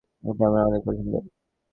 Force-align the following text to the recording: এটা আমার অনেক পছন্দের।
এটা 0.23 0.43
আমার 0.47 0.63
অনেক 0.69 0.81
পছন্দের। 0.87 1.23